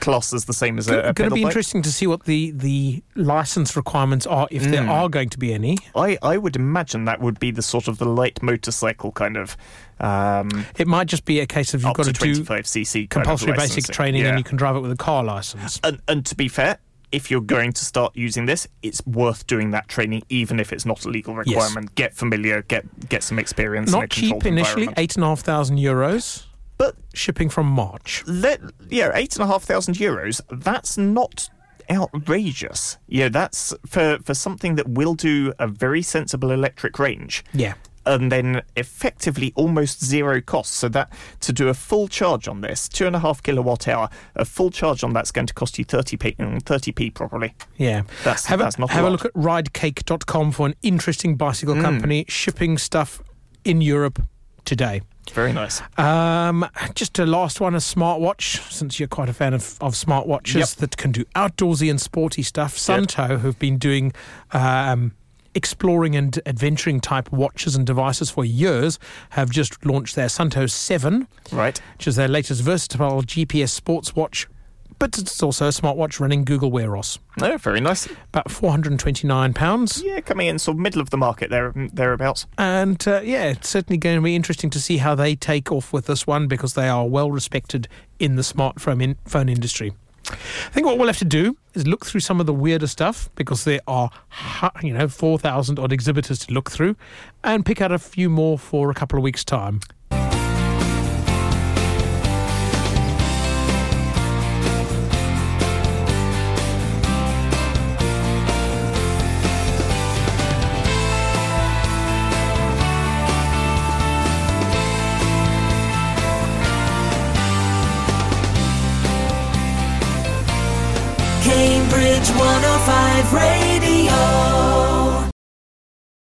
[0.00, 1.50] class as the same as a, a going to be bike.
[1.50, 4.88] interesting to see what the, the license requirements are, if there Mm.
[4.90, 5.78] are going to be any.
[5.94, 9.56] I, I would imagine that would be the sort of the light motorcycle kind of
[10.00, 13.04] um, It might just be a case of you've got to to do 25cc kind
[13.04, 14.28] of compulsory basic training Yeah.
[14.30, 15.80] and you can drive it with a car license.
[15.82, 16.78] And, and to be fair,
[17.12, 20.84] if you're going to start using this, it's worth doing that training, even if it's
[20.84, 21.46] not a legal Yes.
[21.46, 21.94] requirement.
[21.94, 23.92] Get familiar, get get some experience.
[23.92, 26.45] in Not cheap initially, eight and a half thousand euros.
[26.78, 28.22] But Shipping from March.
[28.26, 28.60] let
[28.90, 30.40] yeah, eight and a half thousand euros.
[30.50, 31.48] That's not
[31.90, 32.98] outrageous.
[33.08, 37.44] Yeah, that's for for something that will do a very sensible electric range.
[37.52, 37.74] Yeah.
[38.08, 40.74] and then effectively almost zero cost.
[40.74, 41.10] So that
[41.40, 44.70] to do a full charge on this, two and a half kilowatt hour, a full
[44.70, 47.52] charge on that's going to cost you thirty p, mm, thirty p probably.
[47.78, 48.02] Yeah.
[48.24, 49.12] That's- have that's a, not have a lot.
[49.12, 51.82] look at ridecake.com for an interesting bicycle Mm.
[51.82, 53.20] company shipping stuff
[53.64, 54.22] in Europe
[54.64, 55.00] today.
[55.30, 55.82] Very nice.
[55.98, 60.54] Um, just a last one, a smartwatch, since you're quite a fan of, of smartwatches
[60.54, 60.68] Yep.
[60.80, 62.76] that can do outdoorsy and sporty stuff.
[62.76, 64.12] Suunto have been doing
[64.52, 65.12] um,
[65.54, 68.98] exploring and adventuring type watches and devices for years,
[69.30, 71.80] have just launched their Suunto 7, Right.
[71.96, 74.46] which is their latest versatile GPS sports watch.
[74.98, 77.18] But it's also a smartwatch running Google Wear OS.
[77.38, 78.06] No, very nice.
[78.28, 80.02] About £429.
[80.02, 82.46] Yeah, coming in sort of middle of the market there, thereabouts.
[82.56, 85.92] And uh, yeah, it's certainly going to be interesting to see how they take off
[85.92, 89.92] with this one because they are well respected in the smartphone in, phone industry.
[90.30, 93.30] I think what we'll have to do is look through some of the weirder stuff
[93.34, 94.10] because there are,
[94.82, 96.96] you know, 4,000 odd exhibitors to look through
[97.44, 99.80] and pick out a few more for a couple of weeks' time.